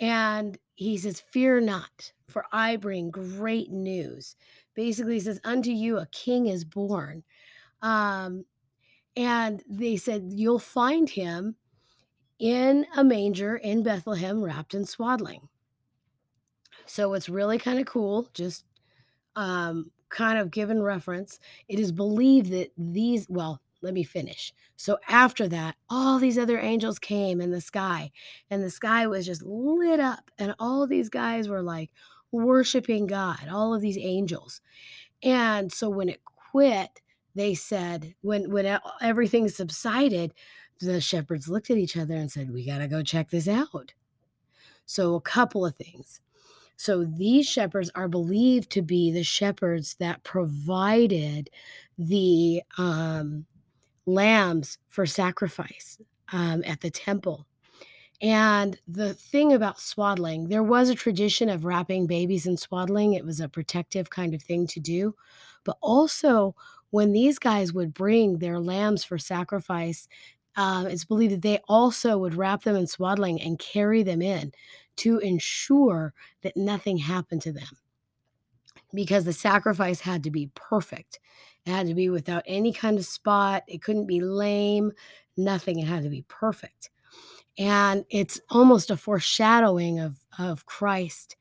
[0.00, 4.36] And he says, Fear not, for I bring great news.
[4.74, 7.24] Basically, he says, Unto you a king is born.
[7.82, 8.44] Um,
[9.16, 11.56] and they said, You'll find him
[12.38, 15.48] in a manger in Bethlehem wrapped in swaddling.
[16.86, 18.64] So it's really kind of cool, just
[19.36, 21.38] um, kind of given reference.
[21.68, 24.52] It is believed that these, well, let me finish.
[24.76, 28.10] So after that, all these other angels came in the sky,
[28.50, 31.90] and the sky was just lit up, and all these guys were like
[32.32, 34.60] worshiping God, all of these angels.
[35.22, 36.22] And so when it
[36.52, 37.00] quit,
[37.34, 40.34] they said, when when everything subsided,
[40.80, 43.94] the shepherds looked at each other and said, We got to go check this out.
[44.86, 46.20] So, a couple of things.
[46.76, 51.50] So, these shepherds are believed to be the shepherds that provided
[51.98, 53.46] the um,
[54.06, 55.98] lambs for sacrifice
[56.32, 57.46] um, at the temple.
[58.20, 63.12] And the thing about swaddling, there was a tradition of wrapping babies in swaddling.
[63.12, 65.14] It was a protective kind of thing to do.
[65.64, 66.56] But also,
[66.90, 70.08] when these guys would bring their lambs for sacrifice,
[70.58, 74.52] um, it's believed that they also would wrap them in swaddling and carry them in
[74.96, 77.78] to ensure that nothing happened to them
[78.92, 81.20] because the sacrifice had to be perfect.
[81.64, 83.62] It had to be without any kind of spot.
[83.68, 84.92] It couldn't be lame,
[85.36, 85.78] nothing.
[85.78, 86.90] It had to be perfect
[87.58, 91.36] and it's almost a foreshadowing of of Christ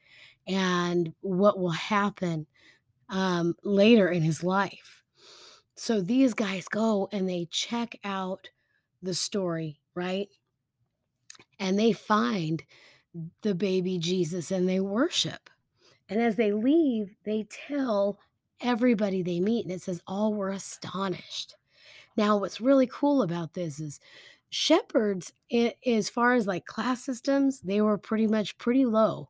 [0.48, 2.48] and what will happen
[3.10, 5.04] um, later in his life.
[5.76, 8.50] So these guys go and they check out
[9.08, 10.28] the story, right?
[11.60, 12.64] And they find
[13.42, 15.50] the baby Jesus and they worship.
[16.10, 18.20] And as they leave, they tell
[18.62, 21.56] everybody they meet, and it says all were astonished.
[22.16, 24.00] Now, what's really cool about this is
[24.50, 25.34] shepherds,
[25.86, 29.30] as far as like class systems, they were pretty much pretty low.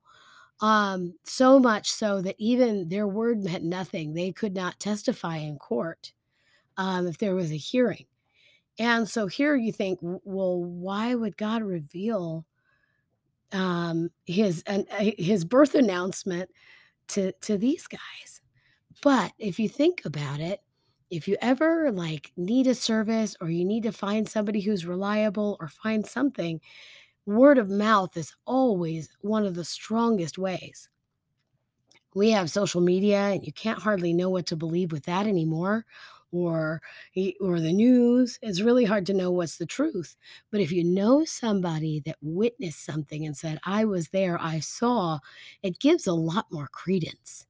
[0.60, 4.14] Um, so much so that even their word meant nothing.
[4.14, 6.14] They could not testify in court
[6.78, 8.06] um, if there was a hearing.
[8.80, 12.46] And so here you think, well, why would God reveal
[13.52, 16.50] um, his an, his birth announcement
[17.10, 18.42] to to these guys?
[19.04, 20.62] But if you think about it,
[21.10, 25.58] if you ever like need a service or you need to find somebody who's reliable
[25.60, 26.60] or find something,
[27.26, 30.90] word of mouth is always one of the strongest ways.
[32.16, 35.86] We have social media and you can't hardly know what to believe with that anymore
[36.32, 36.82] or
[37.42, 38.40] or the news.
[38.42, 40.16] It's really hard to know what's the truth.
[40.52, 45.20] But if you know somebody that witnessed something and said, "I was there, I saw,"
[45.64, 47.46] it gives a lot more credence.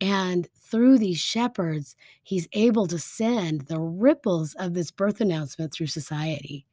[0.00, 5.86] And through these shepherds, he's able to send the ripples of this birth announcement through
[5.88, 6.66] society.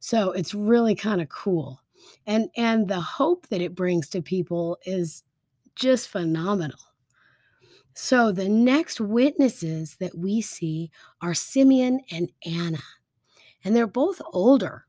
[0.00, 1.80] So it's really kind of cool.
[2.26, 5.24] And and the hope that it brings to people is
[5.76, 6.80] just phenomenal.
[7.94, 12.82] So the next witnesses that we see are Simeon and Anna.
[13.64, 14.86] And they're both older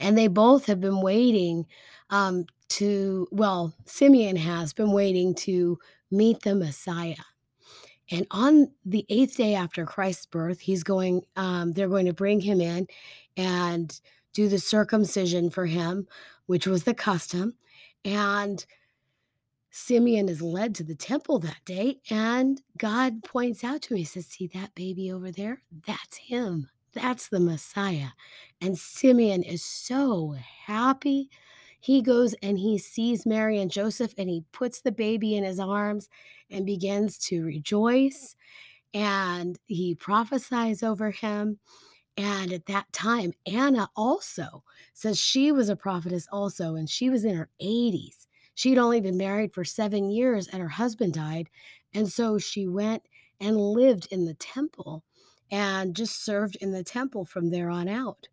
[0.00, 1.66] and they both have been waiting
[2.10, 5.78] um, to, well, Simeon has been waiting to
[6.10, 7.16] meet the Messiah.
[8.10, 12.40] And on the eighth day after Christ's birth, he's going, um, they're going to bring
[12.40, 12.86] him in
[13.36, 13.98] and
[14.32, 16.06] do the circumcision for him,
[16.46, 17.54] which was the custom.
[18.04, 18.64] And
[19.76, 24.04] Simeon is led to the temple that day, and God points out to him, He
[24.04, 25.62] says, See that baby over there?
[25.84, 26.70] That's him.
[26.92, 28.10] That's the Messiah.
[28.60, 31.28] And Simeon is so happy.
[31.80, 35.58] He goes and he sees Mary and Joseph, and he puts the baby in his
[35.58, 36.08] arms
[36.48, 38.36] and begins to rejoice.
[38.94, 41.58] And he prophesies over him.
[42.16, 47.24] And at that time, Anna also says she was a prophetess also, and she was
[47.24, 48.23] in her 80s.
[48.54, 51.48] She'd only been married for seven years and her husband died.
[51.92, 53.02] And so she went
[53.40, 55.04] and lived in the temple
[55.50, 58.28] and just served in the temple from there on out.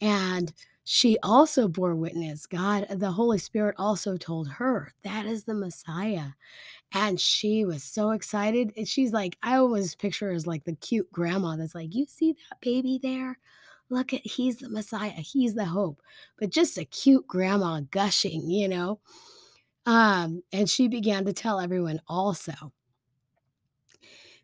[0.00, 0.52] And
[0.84, 2.46] she also bore witness.
[2.46, 6.30] God, the Holy Spirit also told her that is the Messiah.
[6.92, 8.72] And she was so excited.
[8.76, 12.06] And she's like, I always picture her as like the cute grandma that's like, You
[12.06, 13.38] see that baby there?
[13.90, 15.10] Look at, he's the Messiah.
[15.10, 16.02] He's the hope.
[16.38, 19.00] But just a cute grandma gushing, you know?
[19.86, 22.72] Um, and she began to tell everyone also.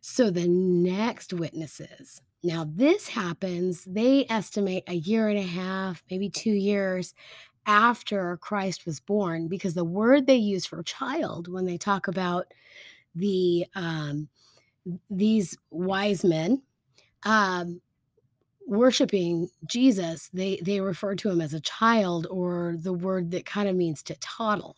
[0.01, 2.21] So the next witnesses.
[2.43, 7.13] Now, this happens, they estimate a year and a half, maybe two years
[7.67, 12.47] after Christ was born, because the word they use for child when they talk about
[13.13, 14.27] the um,
[15.09, 16.63] these wise men
[17.23, 17.81] um,
[18.65, 23.69] worshiping Jesus, they they refer to him as a child or the word that kind
[23.69, 24.75] of means to toddle.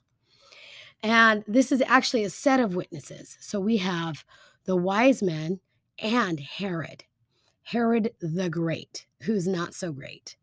[1.04, 3.38] And this is actually a set of witnesses.
[3.42, 4.24] So we have
[4.66, 5.60] the wise men
[6.00, 7.04] and Herod,
[7.64, 10.38] Herod the Great, who's not so great.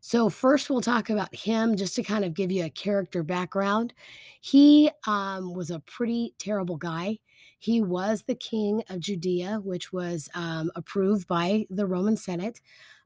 [0.00, 3.92] So, first, we'll talk about him just to kind of give you a character background.
[4.40, 7.18] He um, was a pretty terrible guy.
[7.58, 12.60] He was the king of Judea, which was um, approved by the Roman Senate.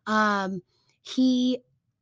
[0.06, 0.61] Um,
[1.00, 1.61] he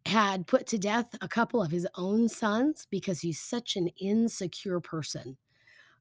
[0.09, 4.81] had put to death a couple of his own sons because he's such an insecure
[4.81, 5.37] person.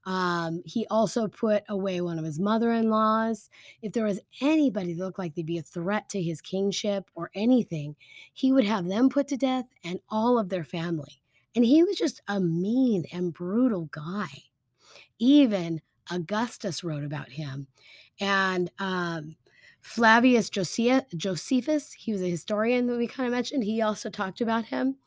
[0.06, 3.50] Um, he also put away one of his mother-in-laws.
[3.82, 7.30] If there was anybody that looked like they'd be a threat to his kingship or
[7.36, 7.98] anything,
[8.34, 11.22] he would have them put to death and all of their family.
[11.56, 14.30] And he was just a mean and brutal guy.
[15.20, 17.68] Even Augustus wrote about him.
[18.22, 19.36] And um,
[19.88, 23.64] Flavius Josephus, he was a historian that we kind of mentioned.
[23.64, 24.98] He also talked about him.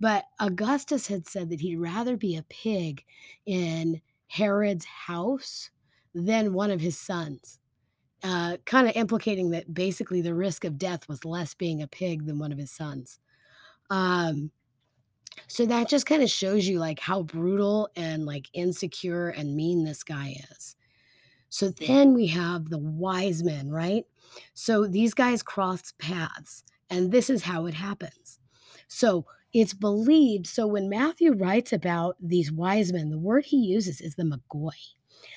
[0.00, 3.04] But Augustus had said that he'd rather be a pig
[3.44, 5.70] in Herod's house
[6.14, 7.60] than one of his sons,
[8.24, 12.24] uh, kind of implicating that basically the risk of death was less being a pig
[12.24, 13.20] than one of his sons.
[13.90, 14.50] Um,
[15.46, 19.84] so that just kind of shows you like how brutal and like insecure and mean
[19.84, 20.74] this guy is.
[21.52, 24.06] So then we have the wise men, right?
[24.54, 28.38] So these guys cross paths, and this is how it happens.
[28.88, 30.46] So it's believed.
[30.46, 34.70] So when Matthew writes about these wise men, the word he uses is the Magoi.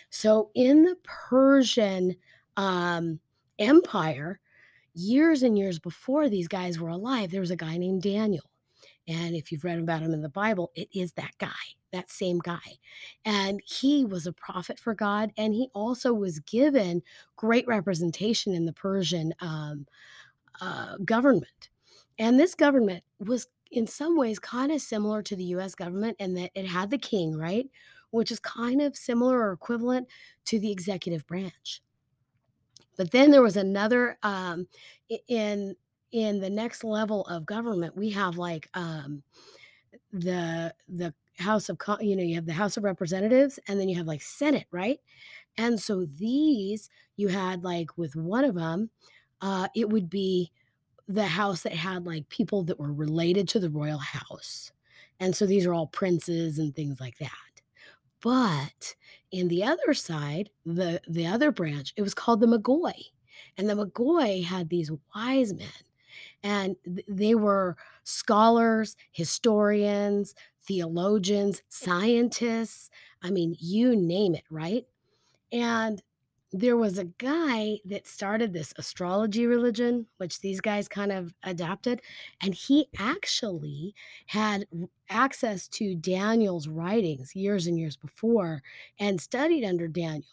[0.09, 2.15] So in the Persian
[2.55, 3.19] um,
[3.59, 4.39] Empire,
[4.93, 8.49] years and years before these guys were alive, there was a guy named Daniel.
[9.07, 11.51] And if you've read about him in the Bible, it is that guy,
[11.91, 12.79] that same guy.
[13.23, 15.31] And he was a prophet for God.
[15.37, 17.03] And he also was given
[17.35, 19.85] great representation in the Persian um,
[20.59, 21.69] uh, government.
[22.17, 26.33] And this government was in some ways kind of similar to the US government in
[26.35, 27.69] that it had the king, right?
[28.11, 30.07] Which is kind of similar or equivalent
[30.45, 31.81] to the executive branch.
[32.97, 34.67] But then there was another um,
[35.27, 35.75] in
[36.11, 39.23] in the next level of government, we have like um,
[40.11, 43.97] the the House of you know you have the House of Representatives and then you
[43.97, 44.99] have like Senate, right?
[45.57, 48.91] And so these you had like with one of them,
[49.41, 50.51] uh, it would be
[51.07, 54.71] the house that had, like, people that were related to the royal house,
[55.19, 57.31] and so these are all princes and things like that.
[58.21, 58.95] But
[59.31, 63.11] in the other side, the the other branch, it was called the Magoi,
[63.57, 65.69] and the Magoi had these wise men,
[66.43, 72.89] and th they were scholars, historians, theologians, scientists,
[73.21, 74.85] I mean, you name it, right?
[75.51, 76.01] And
[76.51, 82.01] there was a guy that started this astrology religion, which these guys kind of adapted,
[82.41, 83.93] and he actually
[84.27, 84.67] had
[85.09, 88.61] access to Daniel's writings years and years before
[88.99, 90.23] and studied under Daniel.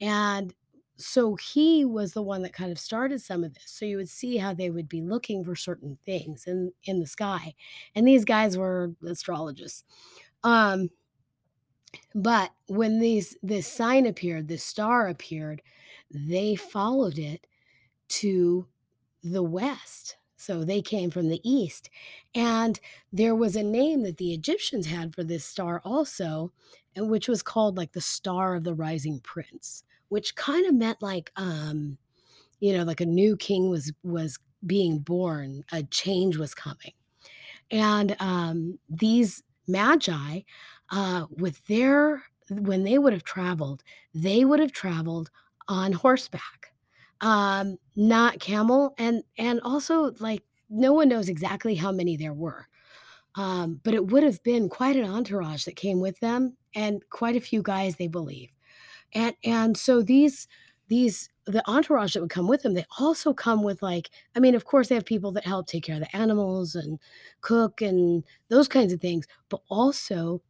[0.00, 0.54] And
[0.96, 3.64] so he was the one that kind of started some of this.
[3.66, 7.06] So you would see how they would be looking for certain things in in the
[7.06, 7.54] sky.
[7.94, 9.84] And these guys were astrologists.
[10.44, 10.90] Um
[12.14, 15.62] but when these this sign appeared, this star appeared,
[16.10, 17.46] they followed it
[18.08, 18.68] to
[19.22, 20.16] the west.
[20.36, 21.90] So they came from the east.
[22.34, 22.78] And
[23.12, 26.52] there was a name that the Egyptians had for this star also,
[26.94, 31.02] and which was called like the star of the rising prince, which kind of meant
[31.02, 31.98] like um,
[32.60, 36.92] you know, like a new king was was being born, a change was coming.
[37.70, 40.40] And um, these magi
[40.90, 43.82] uh, with their when they would have traveled,
[44.14, 45.30] they would have traveled
[45.68, 46.74] on horseback,
[47.20, 52.66] um, not camel, and and also like no one knows exactly how many there were,
[53.36, 57.36] um, but it would have been quite an entourage that came with them, and quite
[57.36, 58.50] a few guys they believe,
[59.14, 60.46] and and so these
[60.88, 64.54] these the entourage that would come with them, they also come with like, I mean,
[64.54, 66.98] of course, they have people that help take care of the animals and
[67.42, 70.40] cook and those kinds of things, but also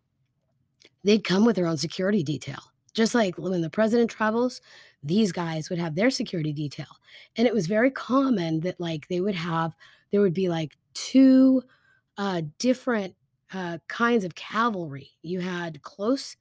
[1.05, 2.59] they'd come with their own security detail.
[2.95, 4.61] Just like when the president travels,
[5.03, 6.87] these guys would have their security detail.
[7.37, 9.75] And it was very common that like they would have
[10.13, 11.63] there would be like two
[12.19, 13.17] uh different
[13.53, 15.11] uh kinds of cavalry.
[15.23, 16.37] You had close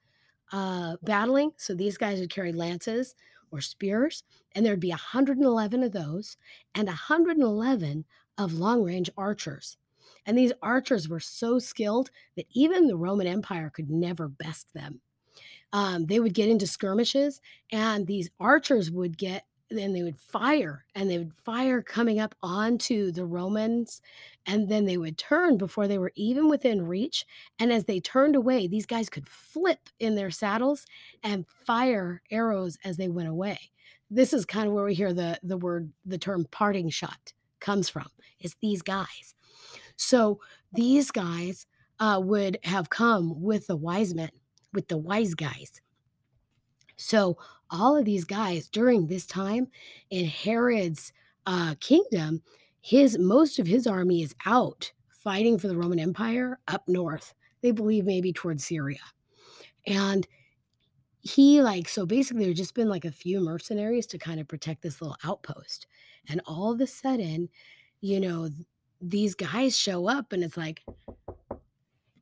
[0.53, 3.15] uh battling, so these guys would carry lances
[3.51, 4.23] or spears,
[4.53, 6.37] and there'd be 111 of those
[6.75, 8.05] and 111
[8.37, 9.77] of long-range archers.
[10.25, 15.01] And these archers were so skilled that even the Roman Empire could never best them.
[15.73, 17.41] Um, they would get into skirmishes,
[17.71, 19.45] and these archers would get
[19.77, 24.01] then they would fire, and they would fire coming up onto the Romans,
[24.45, 27.25] and then they would turn before they were even within reach,
[27.59, 30.85] and as they turned away, these guys could flip in their saddles
[31.23, 33.59] and fire arrows as they went away.
[34.09, 37.89] This is kind of where we hear the the word the term parting shot comes
[37.89, 38.07] from,
[38.39, 39.33] is these guys.
[39.95, 40.39] So,
[40.73, 41.67] these guys,
[41.99, 44.29] uh, would have come with the wise men,
[44.73, 45.81] with the wise guys.
[46.97, 47.37] So,
[47.73, 49.67] all of these guys during this time
[50.09, 51.11] in Herod's,
[51.45, 52.41] uh, kingdom,
[52.81, 57.33] his most of his army is out fighting for the Roman Empire up north.
[57.61, 58.99] They believe maybe towards Syria.
[59.87, 60.27] And
[61.21, 64.81] he, like so basically there's just been like a few mercenaries to kind of protect
[64.81, 65.87] this little outpost.
[66.29, 67.49] And all of a sudden,
[68.01, 68.49] you know,
[69.01, 70.83] these guys show up and it's like,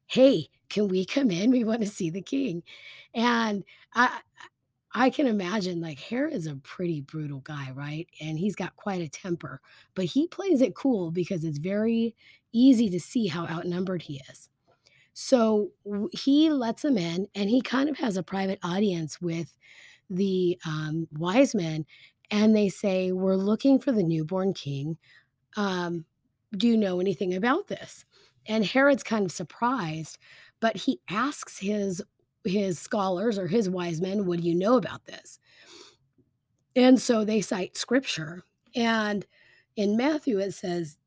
[0.08, 1.52] "Hey, can we come in?
[1.52, 2.64] We want to see the king."
[3.14, 4.22] And I
[4.94, 8.08] I can imagine like Herod is a pretty brutal guy, right?
[8.20, 9.62] And he's got quite a temper,
[9.96, 12.16] but he plays it cool because it's very
[12.52, 14.50] easy to see how outnumbered he is.
[15.14, 15.72] So
[16.12, 19.54] he lets them in and he kind of has a private audience with
[20.10, 21.86] the um, wise men.
[22.30, 24.98] And they say, We're looking for the newborn king.
[25.58, 26.06] Um,
[26.56, 28.06] do you know anything about this?
[28.48, 30.18] And Herod's kind of surprised,
[30.60, 32.02] but he asks his
[32.44, 35.39] his scholars or his wise men, "What do you know about this?"
[36.76, 38.44] And so they cite scripture.
[38.76, 39.26] And
[39.76, 40.98] in Matthew it says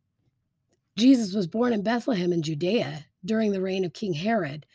[0.96, 4.66] Jesus was born in Bethlehem in Judea during the reign of King Herod.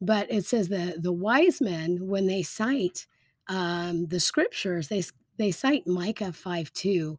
[0.00, 3.06] But it says that the wise men when they cite
[3.48, 5.02] um, the scriptures, they
[5.36, 7.18] they cite Micah 5 2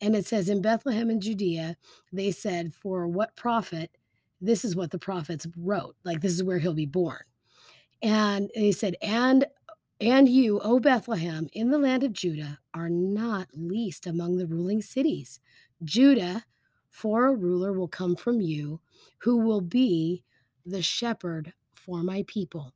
[0.00, 1.76] and it says, In Bethlehem in Judea,
[2.12, 3.90] they said, For what prophet?
[4.40, 5.96] This is what the prophets wrote.
[6.04, 7.22] Like, this is where he'll be born.
[8.02, 9.46] And they said, And
[9.98, 14.82] and you, O Bethlehem, in the land of Judah, are not least among the ruling
[14.82, 15.40] cities.
[15.84, 16.44] Judah,
[16.90, 18.80] for a ruler will come from you,
[19.18, 20.22] who will be
[20.66, 22.74] the shepherd for my people.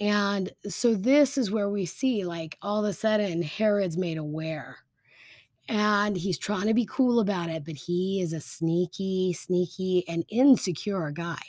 [0.00, 4.78] And so this is where we see, like, all of a sudden, Herod's made aware
[5.68, 10.24] and he's trying to be cool about it, but he is a sneaky, sneaky, and
[10.28, 11.40] insecure guy.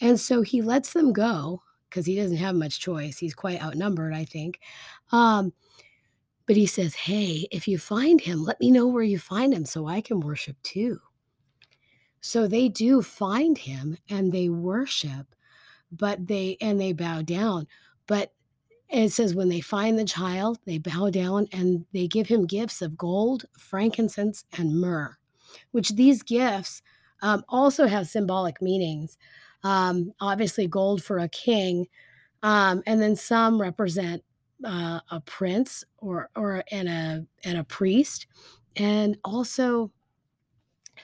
[0.00, 3.18] And so he lets them go because he doesn't have much choice.
[3.18, 4.60] He's quite outnumbered, I think.
[5.10, 5.52] Um,
[6.46, 9.64] but he says, Hey, if you find him, let me know where you find him
[9.64, 10.98] so I can worship too.
[12.20, 15.34] So they do find him and they worship,
[15.90, 17.66] but they and they bow down.
[18.06, 18.32] But
[18.88, 22.82] it says when they find the child, they bow down and they give him gifts
[22.82, 25.16] of gold, frankincense, and myrrh,
[25.72, 26.82] which these gifts
[27.22, 29.16] um, also have symbolic meanings.
[29.64, 31.86] Um, obviously, gold for a king,
[32.42, 34.22] um, and then some represent
[34.64, 38.26] uh, a prince or or and a and a priest,
[38.76, 39.90] and also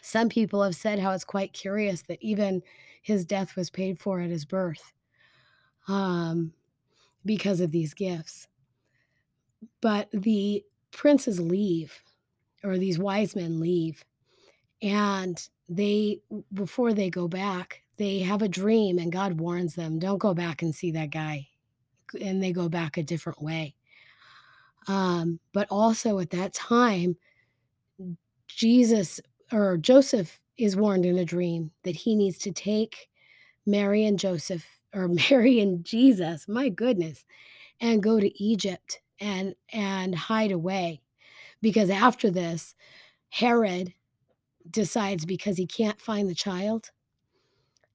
[0.02, 2.62] some people have said how it's quite curious that even
[3.02, 4.92] his death was paid for at his birth
[5.86, 6.52] um,
[7.24, 8.46] because of these gifts.
[9.80, 12.00] But the princes leave,
[12.62, 14.04] or these wise men leave,
[14.82, 16.20] and they,
[16.54, 20.62] before they go back, they have a dream, and God warns them, don't go back
[20.62, 21.48] and see that guy.
[22.20, 23.74] And they go back a different way.
[24.86, 27.16] Um, but also at that time,
[28.46, 29.20] Jesus
[29.52, 33.08] or Joseph is warned in a dream that he needs to take
[33.66, 37.24] Mary and Joseph, or Mary and Jesus, my goodness,
[37.80, 41.00] and go to Egypt and and hide away
[41.60, 42.74] because after this
[43.30, 43.92] Herod
[44.70, 46.90] decides because he can't find the child,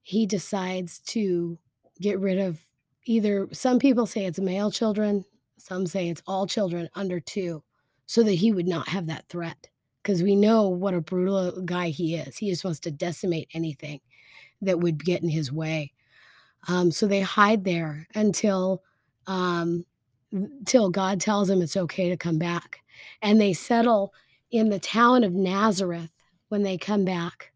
[0.03, 1.57] he decides to
[1.99, 2.59] get rid of
[3.05, 5.25] either some people say it's male children,
[5.57, 7.63] some say it's all children under 2
[8.05, 9.69] so that he would not have that threat
[10.01, 12.37] because we know what a brutal guy he is.
[12.37, 14.01] He just wants to decimate anything
[14.61, 15.93] that would get in his way.
[16.67, 18.83] Um, so they hide there until
[19.27, 19.85] um,
[20.65, 22.79] till God tells them it's okay to come back.
[23.21, 24.13] And they settle
[24.51, 26.09] in the town of Nazareth
[26.49, 27.52] when they come back.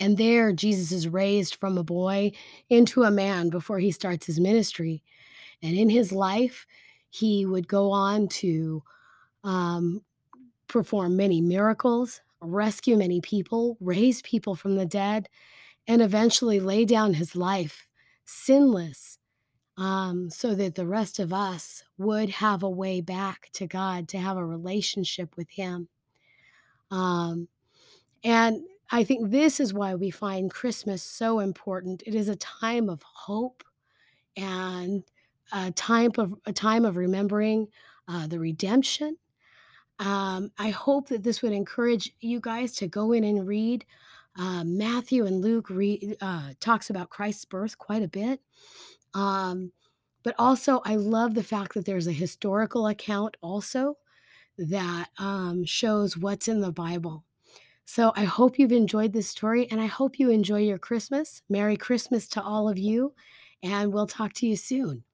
[0.00, 2.32] And there, Jesus is raised from a boy
[2.68, 5.02] into a man before he starts his ministry.
[5.62, 6.66] And in his life,
[7.10, 8.82] he would go on to
[9.44, 10.02] um,
[10.68, 15.28] perform many miracles, rescue many people, raise people from the dead,
[15.86, 17.88] and eventually lay down his life
[18.24, 19.18] sinless
[19.78, 24.18] um, so that the rest of us would have a way back to God, to
[24.18, 25.88] have a relationship with Him.
[26.90, 27.48] Um,
[28.24, 32.02] and I think this is why we find Christmas so important.
[32.06, 33.64] It is a time of hope
[34.36, 35.02] and
[35.52, 37.68] a time of a time of remembering
[38.08, 39.16] uh, the redemption.
[39.98, 43.84] Um, I hope that this would encourage you guys to go in and read.
[44.38, 45.70] Uh, Matthew and Luke
[46.20, 48.40] uh, talks about Christ's birth quite a bit.
[49.14, 49.72] Um,
[50.22, 53.96] but also, I love the fact that there's a historical account also
[54.58, 57.24] that um, shows what's in the Bible.
[57.86, 61.40] So I hope you've enjoyed this story and I hope you enjoy your Christmas.
[61.48, 63.14] Merry Christmas to all of you,
[63.62, 65.05] and we'll talk to you soon.